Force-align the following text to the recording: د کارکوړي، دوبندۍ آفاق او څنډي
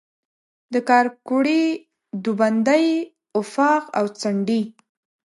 د 0.73 0.75
کارکوړي، 0.89 1.63
دوبندۍ 2.25 2.87
آفاق 3.39 3.83
او 3.97 4.05
څنډي 4.19 4.61